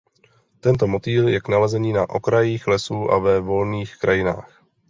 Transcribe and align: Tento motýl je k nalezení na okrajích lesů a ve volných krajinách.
Tento 0.65 0.87
motýl 0.89 1.27
je 1.29 1.37
k 1.41 1.47
nalezení 1.53 1.93
na 1.93 2.09
okrajích 2.09 2.67
lesů 2.67 3.11
a 3.11 3.17
ve 3.19 3.39
volných 3.39 3.97
krajinách. 3.97 4.63